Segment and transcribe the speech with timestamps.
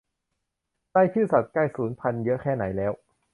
[0.95, 2.91] รายชื่อสัตว์ใกล้สูญพันธุ์เยอะแค่ไหนแล้ว